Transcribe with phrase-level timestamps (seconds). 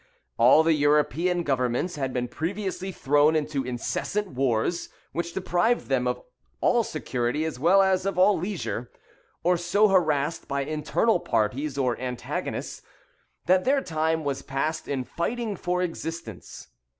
[0.39, 6.23] All the European governments had been previously thrown into incessant wars, which deprived them of
[6.59, 8.89] all security as well as of all leisure,
[9.43, 12.81] or so harassed by internal parties or antagonists,
[13.45, 16.69] that their time was passed in fighting for existence.